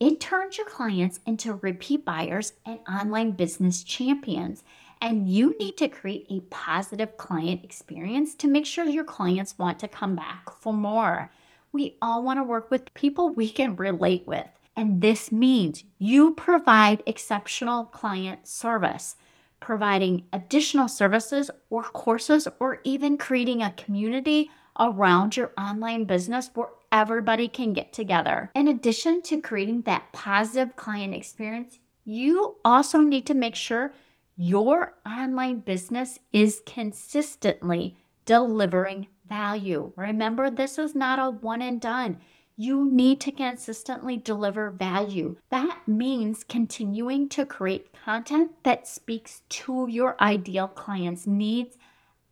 It 0.00 0.20
turns 0.20 0.58
your 0.58 0.66
clients 0.66 1.20
into 1.24 1.54
repeat 1.54 2.04
buyers 2.04 2.52
and 2.66 2.80
online 2.86 3.30
business 3.30 3.82
champions. 3.82 4.64
And 5.00 5.28
you 5.28 5.54
need 5.58 5.76
to 5.78 5.88
create 5.88 6.26
a 6.30 6.40
positive 6.50 7.16
client 7.16 7.64
experience 7.64 8.34
to 8.36 8.48
make 8.48 8.66
sure 8.66 8.84
your 8.84 9.04
clients 9.04 9.58
want 9.58 9.78
to 9.80 9.88
come 9.88 10.16
back 10.16 10.50
for 10.50 10.72
more. 10.72 11.30
We 11.72 11.96
all 12.00 12.22
want 12.22 12.38
to 12.38 12.44
work 12.44 12.70
with 12.70 12.94
people 12.94 13.30
we 13.30 13.50
can 13.50 13.76
relate 13.76 14.26
with. 14.26 14.46
And 14.76 15.00
this 15.00 15.30
means 15.30 15.84
you 15.98 16.34
provide 16.34 17.02
exceptional 17.06 17.84
client 17.84 18.46
service, 18.48 19.16
providing 19.60 20.24
additional 20.32 20.88
services 20.88 21.50
or 21.70 21.84
courses, 21.84 22.48
or 22.58 22.80
even 22.84 23.16
creating 23.18 23.62
a 23.62 23.72
community 23.72 24.50
around 24.78 25.36
your 25.36 25.52
online 25.56 26.04
business 26.04 26.50
where 26.54 26.68
everybody 26.90 27.48
can 27.48 27.72
get 27.72 27.92
together. 27.92 28.50
In 28.54 28.68
addition 28.68 29.22
to 29.22 29.40
creating 29.40 29.82
that 29.82 30.12
positive 30.12 30.76
client 30.76 31.14
experience, 31.14 31.78
you 32.04 32.56
also 32.64 32.98
need 32.98 33.26
to 33.26 33.34
make 33.34 33.54
sure 33.54 33.92
your 34.36 34.94
online 35.06 35.60
business 35.60 36.18
is 36.32 36.62
consistently 36.66 37.96
delivering 38.24 39.06
value. 39.28 39.92
Remember, 39.96 40.50
this 40.50 40.78
is 40.78 40.94
not 40.94 41.18
a 41.18 41.30
one 41.30 41.62
and 41.62 41.80
done. 41.80 42.18
You 42.56 42.88
need 42.90 43.20
to 43.22 43.32
consistently 43.32 44.16
deliver 44.16 44.70
value. 44.70 45.36
That 45.50 45.80
means 45.86 46.44
continuing 46.44 47.28
to 47.30 47.44
create 47.44 47.92
content 48.04 48.52
that 48.62 48.86
speaks 48.86 49.42
to 49.48 49.88
your 49.88 50.16
ideal 50.20 50.68
client's 50.68 51.26
needs 51.26 51.76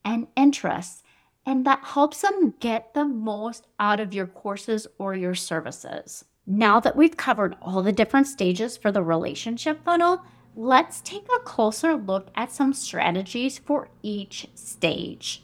and 0.05 0.29
interests 0.37 1.03
and 1.45 1.67
that 1.67 1.85
helps 1.85 2.21
them 2.23 2.55
get 2.61 2.95
the 2.95 3.05
most 3.05 3.67
out 3.81 4.01
of 4.01 4.15
your 4.15 4.27
courses 4.27 4.87
or 4.99 5.15
your 5.15 5.35
services. 5.35 6.25
Now 6.47 6.81
that 6.81 6.97
we've 6.97 7.17
covered 7.17 7.57
all 7.61 7.83
the 7.83 7.93
different 7.93 8.27
stages 8.27 8.77
for 8.77 8.93
the 8.93 9.03
relationship 9.03 9.85
funnel, 9.85 10.23
let's 10.55 11.01
take 11.01 11.27
a 11.35 11.41
closer 11.41 11.95
look 11.95 12.29
at 12.35 12.53
some 12.53 12.73
strategies 12.73 13.59
for 13.59 13.89
each 14.03 14.49
stage. 14.55 15.43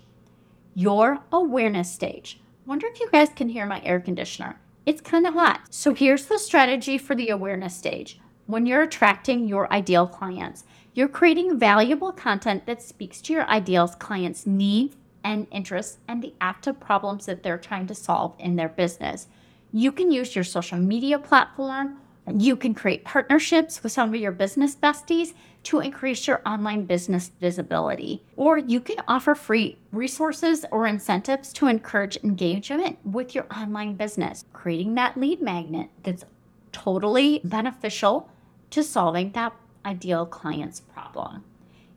Your 0.74 1.20
awareness 1.32 1.90
stage. 1.90 2.40
Wonder 2.66 2.86
if 2.86 3.00
you 3.00 3.08
guys 3.10 3.30
can 3.30 3.48
hear 3.48 3.66
my 3.66 3.82
air 3.82 4.00
conditioner. 4.00 4.60
It's 4.84 5.00
kind 5.00 5.26
of 5.26 5.34
hot. 5.34 5.62
So 5.70 5.94
here's 5.94 6.26
the 6.26 6.38
strategy 6.38 6.98
for 6.98 7.14
the 7.14 7.30
awareness 7.30 7.76
stage. 7.76 8.20
When 8.46 8.66
you're 8.66 8.82
attracting 8.82 9.46
your 9.46 9.70
ideal 9.72 10.06
clients, 10.06 10.64
you're 10.94 11.08
creating 11.08 11.58
valuable 11.58 12.12
content 12.12 12.66
that 12.66 12.82
speaks 12.82 13.20
to 13.22 13.32
your 13.32 13.46
ideal 13.48 13.88
clients' 13.88 14.46
needs 14.46 14.96
and 15.22 15.46
interests 15.50 15.98
and 16.08 16.22
the 16.22 16.34
active 16.40 16.80
problems 16.80 17.26
that 17.26 17.42
they're 17.42 17.58
trying 17.58 17.86
to 17.86 17.94
solve 17.94 18.34
in 18.38 18.56
their 18.56 18.68
business. 18.68 19.28
You 19.72 19.92
can 19.92 20.10
use 20.10 20.34
your 20.34 20.44
social 20.44 20.78
media 20.78 21.18
platform. 21.18 21.98
You 22.34 22.56
can 22.56 22.74
create 22.74 23.04
partnerships 23.04 23.82
with 23.82 23.92
some 23.92 24.14
of 24.14 24.20
your 24.20 24.32
business 24.32 24.76
besties 24.76 25.34
to 25.64 25.80
increase 25.80 26.26
your 26.26 26.40
online 26.46 26.84
business 26.84 27.30
visibility. 27.40 28.22
Or 28.36 28.58
you 28.58 28.80
can 28.80 28.96
offer 29.06 29.34
free 29.34 29.78
resources 29.92 30.64
or 30.70 30.86
incentives 30.86 31.52
to 31.54 31.66
encourage 31.66 32.16
engagement 32.24 32.98
with 33.04 33.34
your 33.34 33.46
online 33.54 33.94
business, 33.94 34.44
creating 34.52 34.94
that 34.94 35.16
lead 35.16 35.42
magnet 35.42 35.90
that's 36.02 36.24
totally 36.72 37.40
beneficial 37.44 38.30
to 38.70 38.82
solving 38.82 39.32
that 39.32 39.54
ideal 39.84 40.26
client's 40.26 40.80
problem. 40.80 41.44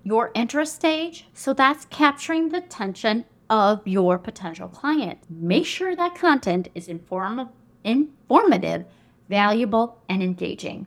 Your 0.03 0.31
interest 0.33 0.75
stage, 0.75 1.27
so 1.33 1.53
that's 1.53 1.85
capturing 1.85 2.49
the 2.49 2.57
attention 2.57 3.25
of 3.49 3.85
your 3.85 4.17
potential 4.17 4.67
client. 4.67 5.19
Make 5.29 5.65
sure 5.65 5.95
that 5.95 6.15
content 6.15 6.69
is 6.73 6.87
inform- 6.87 7.49
informative, 7.83 8.85
valuable, 9.31 9.97
and 10.09 10.21
engaging. 10.21 10.85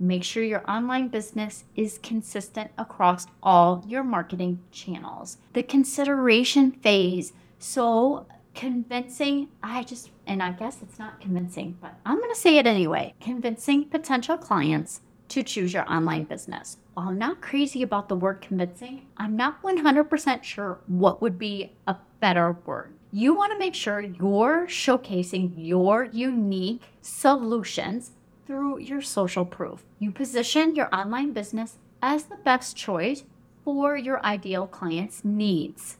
Make 0.00 0.24
sure 0.24 0.42
your 0.42 0.68
online 0.68 1.06
business 1.06 1.62
is 1.76 2.00
consistent 2.02 2.72
across 2.76 3.28
all 3.44 3.84
your 3.86 4.02
marketing 4.02 4.58
channels. 4.72 5.38
The 5.52 5.62
consideration 5.62 6.72
phase. 6.72 7.32
So, 7.60 8.26
convincing, 8.54 9.48
I 9.62 9.84
just, 9.84 10.10
and 10.26 10.42
I 10.42 10.50
guess 10.50 10.82
it's 10.82 10.98
not 10.98 11.20
convincing, 11.20 11.78
but 11.80 11.94
I'm 12.04 12.18
going 12.18 12.34
to 12.34 12.40
say 12.40 12.58
it 12.58 12.66
anyway 12.66 13.14
convincing 13.20 13.84
potential 13.84 14.36
clients 14.36 15.00
to 15.28 15.44
choose 15.44 15.72
your 15.72 15.90
online 15.90 16.24
business. 16.24 16.78
While 16.94 17.10
I'm 17.10 17.18
not 17.18 17.40
crazy 17.40 17.82
about 17.82 18.08
the 18.08 18.16
word 18.16 18.40
convincing, 18.40 19.06
I'm 19.16 19.36
not 19.36 19.62
100% 19.62 20.42
sure 20.42 20.80
what 20.88 21.22
would 21.22 21.38
be 21.38 21.72
a 21.86 21.96
better 22.18 22.56
word. 22.66 22.95
You 23.12 23.34
want 23.34 23.52
to 23.52 23.58
make 23.58 23.74
sure 23.74 24.00
you're 24.00 24.66
showcasing 24.66 25.52
your 25.56 26.04
unique 26.04 26.82
solutions 27.00 28.10
through 28.46 28.80
your 28.80 29.00
social 29.00 29.44
proof. 29.44 29.84
You 29.98 30.10
position 30.10 30.74
your 30.74 30.92
online 30.94 31.32
business 31.32 31.78
as 32.02 32.24
the 32.24 32.36
best 32.36 32.76
choice 32.76 33.24
for 33.64 33.96
your 33.96 34.24
ideal 34.24 34.66
client's 34.66 35.24
needs. 35.24 35.98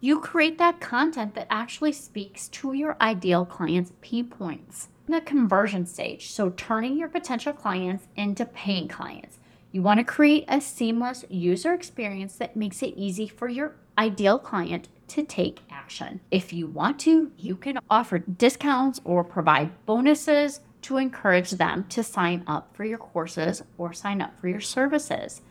You 0.00 0.18
create 0.18 0.58
that 0.58 0.80
content 0.80 1.34
that 1.36 1.46
actually 1.48 1.92
speaks 1.92 2.48
to 2.48 2.72
your 2.72 2.96
ideal 3.00 3.46
client's 3.46 3.92
pain 4.00 4.26
points. 4.28 4.88
In 5.06 5.14
the 5.14 5.20
conversion 5.20 5.86
stage, 5.86 6.30
so 6.32 6.50
turning 6.50 6.98
your 6.98 7.08
potential 7.08 7.52
clients 7.52 8.08
into 8.16 8.44
paying 8.44 8.88
clients. 8.88 9.38
You 9.70 9.82
want 9.82 9.98
to 9.98 10.04
create 10.04 10.44
a 10.48 10.60
seamless 10.60 11.24
user 11.28 11.72
experience 11.72 12.34
that 12.36 12.56
makes 12.56 12.82
it 12.82 12.94
easy 12.96 13.28
for 13.28 13.48
your 13.48 13.76
ideal 13.96 14.38
client 14.38 14.88
to 15.12 15.22
take 15.22 15.60
action. 15.70 16.20
If 16.30 16.54
you 16.54 16.66
want 16.66 16.98
to, 17.00 17.30
you 17.36 17.54
can 17.54 17.78
offer 17.90 18.18
discounts 18.18 18.98
or 19.04 19.22
provide 19.22 19.84
bonuses 19.84 20.60
to 20.82 20.96
encourage 20.96 21.50
them 21.50 21.84
to 21.90 22.02
sign 22.02 22.42
up 22.46 22.74
for 22.74 22.84
your 22.84 22.96
courses 22.96 23.62
or 23.76 23.92
sign 23.92 24.22
up 24.22 24.40
for 24.40 24.48
your 24.48 24.60
services. 24.60 25.42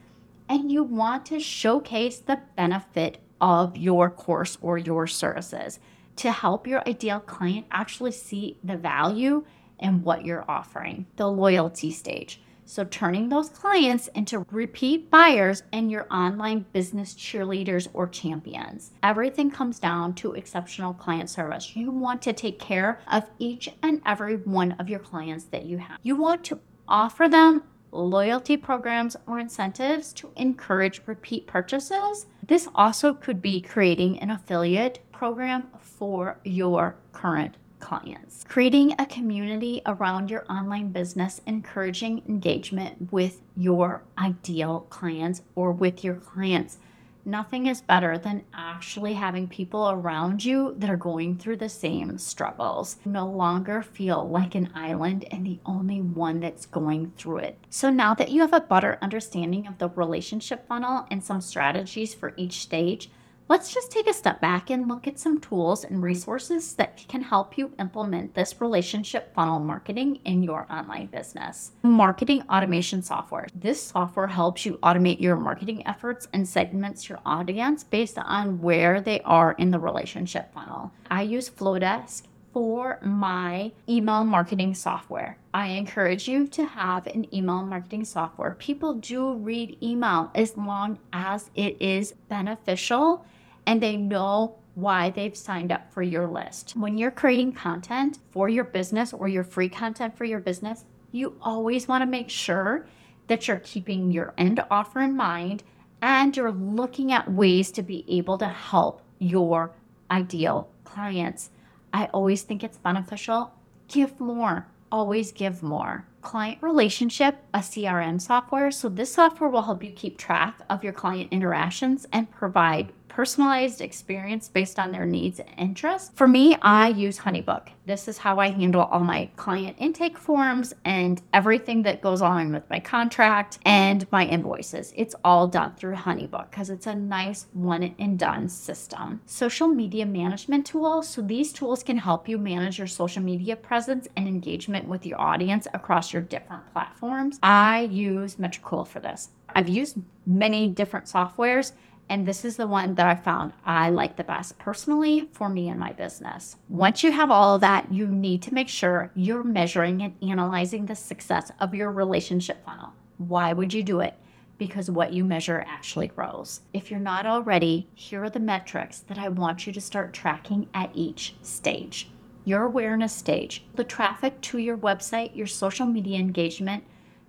And 0.50 0.72
you 0.72 0.84
want 0.84 1.28
to 1.28 1.40
showcase 1.40 2.18
the 2.18 2.40
benefit 2.56 3.20
of 3.40 3.78
your 3.78 4.10
course 4.10 4.58
or 4.62 4.80
your 4.80 5.06
services 5.06 5.80
to 6.16 6.32
help 6.32 6.66
your 6.66 6.82
ideal 6.90 7.20
client 7.20 7.68
actually 7.72 8.12
see 8.12 8.58
the 8.64 8.78
value 8.78 9.46
in 9.80 10.04
what 10.04 10.26
you're 10.26 10.46
offering. 10.50 11.06
The 11.18 11.30
loyalty 11.30 11.92
stage. 11.92 12.42
So, 12.72 12.86
turning 12.86 13.28
those 13.28 13.50
clients 13.50 14.08
into 14.16 14.46
repeat 14.50 15.10
buyers 15.10 15.62
and 15.74 15.92
your 15.92 16.08
online 16.10 16.68
business 16.72 17.14
cheerleaders 17.14 17.90
or 17.92 18.08
champions. 18.08 18.92
Everything 19.04 19.52
comes 19.52 19.78
down 19.78 20.14
to 20.14 20.32
exceptional 20.36 20.94
client 20.94 21.30
service. 21.30 21.76
You 21.76 21.92
want 21.92 22.22
to 22.22 22.32
take 22.32 22.60
care 22.60 23.02
of 23.12 23.30
each 23.40 23.68
and 23.84 24.02
every 24.06 24.38
one 24.38 24.72
of 24.80 24.88
your 24.88 25.00
clients 25.00 25.44
that 25.52 25.66
you 25.66 25.80
have. 25.80 26.00
You 26.02 26.16
want 26.16 26.46
to 26.46 26.62
offer 26.88 27.28
them 27.28 27.64
loyalty 27.92 28.56
programs 28.56 29.18
or 29.28 29.38
incentives 29.38 30.14
to 30.14 30.32
encourage 30.38 31.02
repeat 31.08 31.48
purchases. 31.48 32.28
This 32.48 32.70
also 32.74 33.14
could 33.14 33.42
be 33.42 33.60
creating 33.60 34.18
an 34.20 34.32
affiliate 34.32 35.00
program 35.12 35.68
for 35.78 36.40
your 36.46 36.96
current 37.12 37.58
clients. 37.82 38.46
Creating 38.48 38.94
a 38.98 39.06
community 39.06 39.82
around 39.86 40.30
your 40.30 40.46
online 40.50 40.92
business, 40.92 41.42
encouraging 41.46 42.22
engagement 42.28 43.12
with 43.12 43.42
your 43.58 44.04
ideal 44.18 44.88
clients 44.90 45.42
or 45.56 45.72
with 45.72 46.04
your 46.04 46.16
clients. 46.16 46.78
Nothing 47.24 47.68
is 47.68 47.82
better 47.82 48.18
than 48.18 48.46
actually 48.52 49.14
having 49.14 49.48
people 49.48 49.92
around 49.92 50.44
you 50.44 50.74
that 50.80 50.90
are 50.90 50.98
going 50.98 51.38
through 51.38 51.58
the 51.58 51.70
same 51.70 52.18
struggles. 52.18 52.98
No 53.06 53.28
longer 53.28 53.84
feel 53.84 54.28
like 54.28 54.56
an 54.56 54.72
island 54.74 55.26
and 55.30 55.46
the 55.46 55.60
only 55.64 56.02
one 56.02 56.40
that's 56.40 56.66
going 56.66 57.12
through 57.18 57.38
it. 57.38 57.60
So, 57.70 57.92
now 57.92 58.16
that 58.16 58.32
you 58.32 58.42
have 58.42 58.54
a 58.54 58.62
better 58.62 58.98
understanding 59.04 59.68
of 59.68 59.78
the 59.78 59.90
relationship 59.90 60.68
funnel 60.68 61.06
and 61.12 61.24
some 61.24 61.42
strategies 61.42 62.16
for 62.16 62.34
each 62.38 62.60
stage, 62.62 63.12
Let's 63.52 63.74
just 63.74 63.92
take 63.92 64.08
a 64.08 64.14
step 64.14 64.40
back 64.40 64.70
and 64.70 64.88
look 64.88 65.10
at 65.10 65.20
some 65.20 65.38
tools 65.38 65.84
and 65.84 66.02
resources 66.02 66.74
that 66.76 67.06
can 67.10 67.22
help 67.22 67.58
you 67.58 67.74
implement 67.80 68.34
this 68.34 68.62
relationship 68.62 69.36
funnel 69.36 69.60
marketing 69.60 70.22
in 70.24 70.42
your 70.42 70.66
online 70.72 71.08
business. 71.08 71.74
Marketing 71.84 72.44
automation 72.50 73.02
software. 73.02 73.48
This 73.54 73.84
software 73.84 74.28
helps 74.28 74.66
you 74.66 74.78
automate 74.82 75.20
your 75.20 75.36
marketing 75.36 75.86
efforts 75.86 76.30
and 76.32 76.48
segments 76.48 77.10
your 77.10 77.20
audience 77.26 77.84
based 77.84 78.18
on 78.18 78.62
where 78.62 79.02
they 79.02 79.20
are 79.26 79.52
in 79.58 79.72
the 79.72 79.80
relationship 79.80 80.54
funnel. 80.54 80.94
I 81.10 81.24
use 81.24 81.50
Flodesk 81.50 82.22
for 82.54 83.00
my 83.02 83.74
email 83.90 84.24
marketing 84.24 84.76
software. 84.76 85.38
I 85.54 85.68
encourage 85.68 86.26
you 86.26 86.48
to 86.48 86.66
have 86.66 87.06
an 87.08 87.28
email 87.36 87.64
marketing 87.64 88.06
software. 88.06 88.56
People 88.60 88.94
do 88.94 89.34
read 89.34 89.78
email 89.84 90.32
as 90.36 90.56
long 90.56 91.00
as 91.12 91.50
it 91.54 91.82
is 91.82 92.14
beneficial 92.30 93.26
and 93.66 93.82
they 93.82 93.98
know 93.98 94.58
why 94.76 95.10
they've 95.10 95.36
signed 95.36 95.72
up 95.72 95.92
for 95.94 96.02
your 96.02 96.28
list. 96.28 96.76
When 96.76 96.98
you're 96.98 97.12
creating 97.12 97.54
content 97.54 98.20
for 98.32 98.48
your 98.48 98.64
business 98.64 99.14
or 99.14 99.28
your 99.28 99.44
free 99.44 99.70
content 99.70 100.18
for 100.18 100.26
your 100.26 100.40
business, 100.40 100.86
you 101.12 101.36
always 101.42 101.88
want 101.88 102.02
to 102.02 102.06
make 102.06 102.30
sure 102.30 102.88
that 103.28 103.48
you're 103.48 103.60
keeping 103.60 104.12
your 104.12 104.34
end 104.38 104.64
offer 104.72 105.02
in 105.02 105.16
mind 105.16 105.64
and 106.02 106.36
you're 106.36 106.52
looking 106.52 107.12
at 107.12 107.32
ways 107.32 107.72
to 107.72 107.84
be 107.84 108.06
able 108.08 108.38
to 108.38 108.48
help 108.48 109.02
your 109.20 109.72
ideal 110.10 110.70
clients. 110.84 111.50
I 111.94 112.06
always 112.08 112.42
think 112.42 112.64
it's 112.64 112.78
beneficial. 112.78 113.54
Give 113.88 114.20
more, 114.20 114.68
always 114.92 115.32
give 115.32 115.62
more. 115.62 116.06
Client 116.22 116.60
Relationship, 116.62 117.38
a 117.54 117.60
CRM 117.60 118.22
software. 118.22 118.72
So, 118.72 118.90
this 118.90 119.14
software 119.14 119.50
will 119.50 119.64
help 119.64 119.84
you 119.84 119.92
keep 119.92 120.18
track 120.18 120.60
of 120.70 120.84
your 120.84 120.94
client 120.94 121.30
interactions 121.32 122.06
and 122.12 122.30
provide 122.30 122.94
personalized 123.12 123.82
experience 123.82 124.48
based 124.48 124.80
on 124.80 124.92
their 124.92 125.06
needs 125.06 125.40
and 125.40 125.50
interests. 125.58 126.12
For 126.16 126.30
me, 126.30 126.56
I 126.62 126.88
use 126.88 127.20
Honeybook. 127.20 127.68
This 127.86 128.08
is 128.08 128.18
how 128.18 128.40
I 128.40 128.52
handle 128.52 128.84
all 128.84 129.02
my 129.02 129.30
client 129.36 129.76
intake 129.80 130.18
forms 130.18 130.74
and 130.86 131.22
everything 131.34 131.84
that 131.84 132.02
goes 132.02 132.22
on 132.22 132.54
with 132.54 132.70
my 132.70 132.80
contract 132.80 133.60
and 133.66 134.10
my 134.14 134.26
invoices. 134.26 134.94
It's 134.96 135.14
all 135.26 135.48
done 135.48 135.76
through 135.76 135.96
Honeybook 135.96 136.52
because 136.52 136.70
it's 136.70 136.88
a 136.88 136.96
nice 136.96 137.48
one 137.52 137.94
and 138.00 138.18
done 138.18 138.48
system. 138.48 139.20
Social 139.26 139.68
media 139.68 140.06
management 140.06 140.66
tools. 140.66 141.10
So 141.10 141.22
these 141.22 141.52
tools 141.52 141.84
can 141.84 141.98
help 141.98 142.30
you 142.30 142.38
manage 142.38 142.78
your 142.78 142.88
social 142.88 143.22
media 143.22 143.58
presence 143.58 144.08
and 144.16 144.26
engagement 144.26 144.88
with 144.88 145.06
your 145.06 145.20
audience 145.20 145.68
across 145.74 146.14
your 146.14 146.22
different 146.22 146.72
platforms. 146.72 147.40
I 147.44 147.90
use 147.92 148.38
Metricool 148.38 148.88
for 148.88 149.02
this. 149.02 149.30
I've 149.54 149.68
used 149.68 149.98
many 150.26 150.70
different 150.70 151.08
softwares 151.08 151.74
and 152.10 152.28
this 152.28 152.44
is 152.44 152.58
the 152.58 152.68
one 152.68 152.96
that 152.96 153.08
I 153.08 153.16
found 153.16 153.54
I 153.66 153.90
like 153.90 154.18
the 154.18 154.24
best 154.24 154.60
personally 154.60 155.30
for 155.32 155.48
me 155.48 155.70
and 155.70 155.80
my 155.80 155.94
business. 155.94 156.58
Once 156.68 157.04
you 157.04 157.12
have 157.12 157.32
all 157.32 157.56
of 157.56 157.62
that, 157.62 157.92
you 157.94 158.08
need 158.08 158.42
to 158.44 158.54
make 158.54 158.68
sure 158.68 159.12
you're 159.16 159.44
measuring 159.44 160.02
and 160.02 160.16
analyzing 160.22 160.86
the 160.86 160.96
success 160.96 161.52
of 161.60 161.74
your 161.74 161.92
relationship 161.92 162.66
funnel. 162.66 162.94
Why 163.18 163.54
would 163.54 163.74
you 163.74 163.84
do 163.84 164.00
it? 164.02 164.16
Because 164.58 164.92
what 164.92 165.14
you 165.14 165.24
measure 165.24 165.64
actually 165.68 166.08
grows. 166.08 166.62
If 166.74 166.92
you're 166.92 167.00
not 167.00 167.26
already, 167.26 167.88
here 167.96 168.24
are 168.24 168.30
the 168.30 168.40
metrics 168.40 169.00
that 169.00 169.18
I 169.18 169.30
want 169.30 169.66
you 169.66 169.74
to 169.74 169.82
start 169.82 170.14
tracking 170.14 170.68
at 170.74 170.92
each 170.94 171.36
stage. 171.42 172.12
Your 172.44 172.64
awareness 172.64 173.14
stage, 173.14 173.64
the 173.76 173.84
traffic 173.84 174.42
to 174.42 174.58
your 174.58 174.78
website, 174.78 175.36
your 175.36 175.48
social 175.48 175.86
media 175.86 176.20
engagement, 176.20 176.84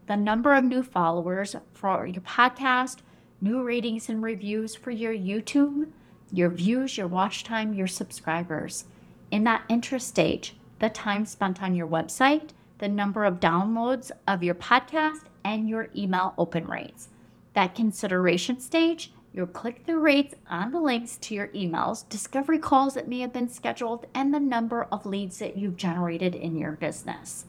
the 0.06 0.16
number 0.16 0.54
of 0.54 0.64
new 0.64 0.82
followers 0.82 1.54
for 1.72 2.06
your 2.06 2.22
podcast, 2.22 2.98
new 3.42 3.62
ratings 3.62 4.08
and 4.08 4.22
reviews 4.22 4.76
for 4.76 4.92
your 4.92 5.12
YouTube, 5.12 5.88
your 6.30 6.48
views, 6.48 6.96
your 6.96 7.08
watch 7.08 7.42
time, 7.42 7.74
your 7.74 7.88
subscribers. 7.88 8.84
In 9.32 9.42
that 9.44 9.64
interest 9.68 10.06
stage, 10.06 10.54
the 10.78 10.88
time 10.88 11.26
spent 11.26 11.60
on 11.60 11.74
your 11.74 11.88
website, 11.88 12.50
the 12.78 12.88
number 12.88 13.24
of 13.24 13.40
downloads 13.40 14.12
of 14.28 14.44
your 14.44 14.54
podcast, 14.54 15.24
and 15.44 15.68
your 15.68 15.88
email 15.96 16.34
open 16.38 16.66
rates. 16.66 17.08
That 17.54 17.74
consideration 17.74 18.60
stage, 18.60 19.12
your 19.32 19.46
click 19.46 19.82
through 19.84 20.00
rates 20.00 20.34
on 20.48 20.70
the 20.70 20.80
links 20.80 21.16
to 21.16 21.34
your 21.34 21.48
emails, 21.48 22.08
discovery 22.08 22.58
calls 22.58 22.94
that 22.94 23.08
may 23.08 23.20
have 23.20 23.32
been 23.32 23.48
scheduled, 23.48 24.06
and 24.14 24.32
the 24.32 24.40
number 24.40 24.84
of 24.92 25.04
leads 25.04 25.38
that 25.38 25.56
you've 25.56 25.76
generated 25.76 26.36
in 26.36 26.56
your 26.56 26.72
business. 26.72 27.46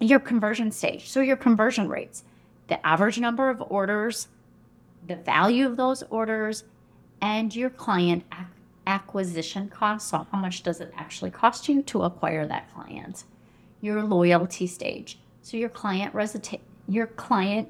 Your 0.00 0.20
conversion 0.20 0.70
stage, 0.70 1.08
so 1.08 1.20
your 1.20 1.36
conversion 1.36 1.88
rates, 1.88 2.24
the 2.68 2.84
average 2.86 3.18
number 3.18 3.50
of 3.50 3.62
orders 3.68 4.28
the 5.06 5.16
value 5.16 5.66
of 5.66 5.76
those 5.76 6.02
orders, 6.10 6.64
and 7.20 7.54
your 7.54 7.70
client 7.70 8.24
ac- 8.32 8.46
acquisition 8.86 9.68
cost. 9.68 10.08
So, 10.08 10.26
how 10.30 10.38
much 10.38 10.62
does 10.62 10.80
it 10.80 10.92
actually 10.96 11.30
cost 11.30 11.68
you 11.68 11.82
to 11.82 12.02
acquire 12.02 12.46
that 12.46 12.72
client? 12.72 13.24
Your 13.80 14.02
loyalty 14.02 14.66
stage. 14.66 15.18
So, 15.42 15.56
your 15.56 15.68
client 15.68 16.14
resita- 16.14 16.60
your 16.86 17.06
client 17.06 17.68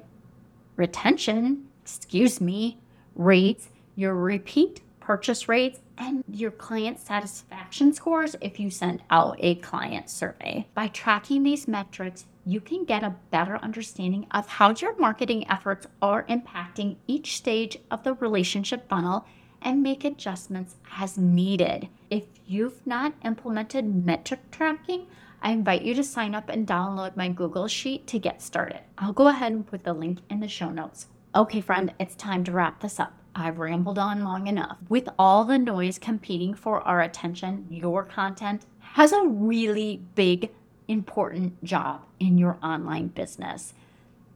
retention, 0.75 1.67
excuse 1.81 2.39
me, 2.39 2.77
rates, 3.15 3.69
your 3.95 4.15
repeat 4.15 4.81
purchase 4.99 5.49
rates, 5.49 5.79
and 5.99 6.23
your 6.31 6.51
client 6.51 6.99
satisfaction 6.99 7.93
scores 7.93 8.35
if 8.41 8.59
you 8.59 8.71
send 8.71 9.03
out 9.09 9.35
a 9.39 9.55
client 9.55 10.09
survey. 10.09 10.65
By 10.73 10.87
tracking 10.87 11.43
these 11.43 11.67
metrics, 11.67 12.25
you 12.45 12.61
can 12.61 12.85
get 12.85 13.03
a 13.03 13.15
better 13.29 13.57
understanding 13.57 14.25
of 14.31 14.47
how 14.47 14.73
your 14.73 14.97
marketing 14.97 15.47
efforts 15.49 15.85
are 16.01 16.23
impacting 16.23 16.95
each 17.05 17.37
stage 17.37 17.77
of 17.91 18.03
the 18.03 18.13
relationship 18.15 18.89
funnel 18.89 19.25
and 19.61 19.83
make 19.83 20.05
adjustments 20.05 20.77
as 20.97 21.17
needed. 21.17 21.89
If 22.09 22.23
you've 22.45 22.87
not 22.87 23.13
implemented 23.23 24.05
metric 24.05 24.39
tracking, 24.51 25.07
I 25.41 25.51
invite 25.51 25.83
you 25.83 25.93
to 25.95 26.03
sign 26.03 26.33
up 26.33 26.49
and 26.49 26.65
download 26.65 27.15
my 27.15 27.29
Google 27.29 27.67
Sheet 27.67 28.07
to 28.07 28.19
get 28.19 28.41
started. 28.41 28.79
I'll 28.97 29.13
go 29.13 29.27
ahead 29.27 29.51
and 29.51 29.67
put 29.67 29.83
the 29.83 29.93
link 29.93 30.19
in 30.29 30.39
the 30.39 30.47
show 30.47 30.69
notes. 30.69 31.07
Okay, 31.35 31.61
friend, 31.61 31.93
it's 31.99 32.15
time 32.15 32.43
to 32.45 32.51
wrap 32.51 32.81
this 32.81 32.99
up. 32.99 33.18
I've 33.35 33.59
rambled 33.59 33.99
on 33.99 34.23
long 34.23 34.47
enough. 34.47 34.77
With 34.89 35.09
all 35.17 35.45
the 35.45 35.59
noise 35.59 35.97
competing 35.99 36.53
for 36.53 36.81
our 36.81 37.01
attention, 37.01 37.67
your 37.69 38.03
content 38.03 38.65
has 38.79 39.11
a 39.11 39.25
really 39.25 40.01
big 40.15 40.51
important 40.87 41.63
job 41.63 42.01
in 42.19 42.37
your 42.37 42.57
online 42.63 43.07
business. 43.07 43.73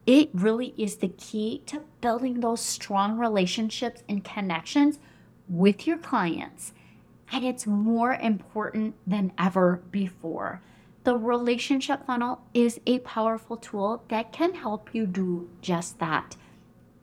It 0.05 0.29
really 0.33 0.73
is 0.77 0.97
the 0.97 1.07
key 1.07 1.63
to 1.65 1.81
building 2.01 2.39
those 2.39 2.61
strong 2.61 3.17
relationships 3.17 4.03
and 4.07 4.23
connections 4.23 4.99
with 5.49 5.87
your 5.87 5.97
clients. 5.97 6.73
And 7.31 7.43
it's 7.43 7.65
more 7.65 8.13
important 8.13 8.95
than 9.07 9.31
ever 9.37 9.81
before. 9.91 10.61
The 11.03 11.17
relationship 11.17 12.05
funnel 12.05 12.41
is 12.53 12.79
a 12.85 12.99
powerful 12.99 13.57
tool 13.57 14.03
that 14.09 14.31
can 14.31 14.53
help 14.53 14.93
you 14.93 15.05
do 15.05 15.49
just 15.61 15.99
that. 15.99 16.35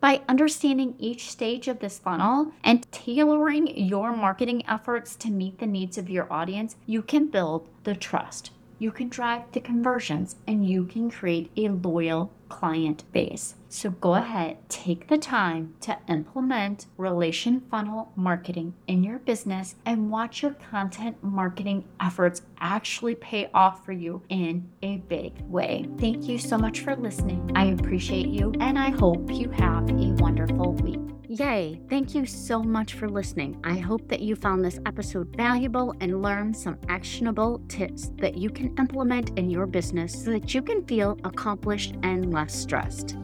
By 0.01 0.23
understanding 0.27 0.95
each 0.99 1.31
stage 1.31 1.69
of 1.69 1.81
this 1.81 1.99
funnel 1.99 2.53
and 2.65 2.91
tailoring 2.91 3.77
your 3.77 4.17
marketing 4.17 4.63
efforts 4.67 5.15
to 5.17 5.31
meet 5.31 5.59
the 5.59 5.67
needs 5.67 5.99
of 5.99 6.09
your 6.09 6.33
audience, 6.33 6.77
you 6.87 7.03
can 7.03 7.27
build 7.27 7.69
the 7.85 7.95
trust. 7.95 8.51
You 8.79 8.93
can 8.93 9.11
drive 9.11 9.43
the 9.53 9.61
conversions 9.61 10.37
and 10.47 10.67
you 10.67 10.87
can 10.87 11.11
create 11.11 11.51
a 11.55 11.69
loyal 11.69 12.33
client 12.51 13.05
base. 13.13 13.55
So 13.71 13.91
go 13.91 14.15
ahead, 14.15 14.69
take 14.69 15.09
the 15.09 15.17
time 15.17 15.75
to 15.83 15.97
implement 16.09 16.87
relation 16.97 17.63
funnel 17.71 18.13
marketing 18.17 18.75
in 18.89 19.05
your 19.05 19.21
business 19.21 19.77
and 19.87 20.11
watch 20.11 20.43
your 20.43 20.55
content 20.55 21.23
marketing 21.23 21.85
efforts 22.01 22.43
actually 22.59 23.15
pay 23.15 23.49
off 23.55 23.85
for 23.85 23.93
you 23.93 24.23
in 24.29 24.69
a 24.83 24.97
big 24.97 25.41
way. 25.43 25.87
Thank 25.99 26.25
you 26.25 26.37
so 26.37 26.59
much 26.59 26.81
for 26.81 26.97
listening. 26.97 27.51
I 27.55 27.67
appreciate 27.67 28.27
you 28.27 28.53
and 28.61 28.79
I 28.79 28.91
hope 28.91 29.31
you 29.31 29.49
have 29.51 29.89
a 29.89 30.13
wonderful 30.19 30.75
week. 30.75 30.99
Yay! 31.33 31.81
Thank 31.89 32.13
you 32.13 32.27
so 32.27 32.61
much 32.61 32.95
for 32.95 33.09
listening. 33.09 33.57
I 33.63 33.79
hope 33.79 34.09
that 34.09 34.19
you 34.19 34.35
found 34.35 34.65
this 34.65 34.81
episode 34.85 35.29
valuable 35.37 35.95
and 36.01 36.23
learned 36.23 36.57
some 36.57 36.77
actionable 36.89 37.63
tips 37.69 38.11
that 38.17 38.37
you 38.37 38.51
can 38.51 38.77
implement 38.79 39.39
in 39.39 39.49
your 39.49 39.67
business 39.67 40.13
so 40.13 40.33
that 40.33 40.53
you 40.55 40.61
can 40.61 40.85
feel 40.87 41.17
accomplished 41.23 41.95
and 42.03 42.33
less 42.41 42.55
stressed. 42.55 43.17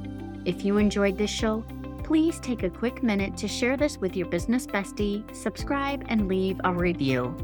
If 0.45 0.63
you 0.63 0.77
enjoyed 0.77 1.17
this 1.17 1.31
show, 1.31 1.65
please 2.05 2.39
take 2.39 2.63
a 2.65 2.71
quick 2.71 3.03
minute 3.03 3.35
to 3.39 3.49
share 3.49 3.77
this 3.79 3.97
with 3.97 4.15
your 4.15 4.27
business 4.29 4.67
bestie, 4.67 5.25
subscribe, 5.35 6.05
and 6.09 6.29
leave 6.29 6.61
a 6.65 6.73
review. 6.73 7.35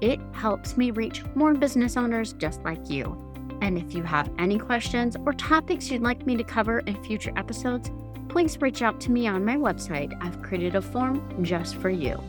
It 0.00 0.18
helps 0.32 0.76
me 0.76 0.90
reach 0.90 1.22
more 1.36 1.54
business 1.54 1.96
owners 1.96 2.32
just 2.32 2.60
like 2.64 2.90
you. 2.90 3.16
And 3.60 3.78
if 3.78 3.94
you 3.94 4.02
have 4.02 4.30
any 4.36 4.58
questions 4.58 5.16
or 5.24 5.32
topics 5.32 5.88
you'd 5.92 6.02
like 6.02 6.26
me 6.26 6.36
to 6.36 6.42
cover 6.42 6.80
in 6.80 7.00
future 7.04 7.32
episodes, 7.36 7.92
please 8.28 8.60
reach 8.60 8.82
out 8.82 9.00
to 9.02 9.12
me 9.12 9.28
on 9.28 9.44
my 9.44 9.56
website. 9.56 10.12
I've 10.20 10.42
created 10.42 10.74
a 10.74 10.82
form 10.82 11.22
just 11.44 11.76
for 11.76 11.88
you. 11.88 12.20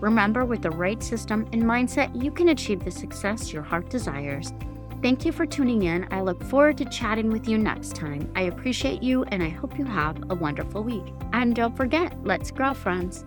Remember, 0.00 0.44
with 0.44 0.62
the 0.62 0.70
right 0.70 1.02
system 1.02 1.44
and 1.52 1.64
mindset, 1.64 2.22
you 2.22 2.30
can 2.30 2.50
achieve 2.50 2.84
the 2.84 2.92
success 2.92 3.52
your 3.52 3.64
heart 3.64 3.90
desires. 3.90 4.52
Thank 5.00 5.24
you 5.24 5.30
for 5.30 5.46
tuning 5.46 5.84
in. 5.84 6.08
I 6.10 6.22
look 6.22 6.42
forward 6.42 6.76
to 6.78 6.84
chatting 6.84 7.30
with 7.30 7.48
you 7.48 7.56
next 7.56 7.94
time. 7.94 8.30
I 8.34 8.42
appreciate 8.42 9.00
you 9.00 9.22
and 9.24 9.42
I 9.42 9.48
hope 9.48 9.78
you 9.78 9.84
have 9.84 10.22
a 10.28 10.34
wonderful 10.34 10.82
week. 10.82 11.14
And 11.32 11.54
don't 11.54 11.76
forget, 11.76 12.16
let's 12.24 12.50
grow, 12.50 12.74
friends. 12.74 13.24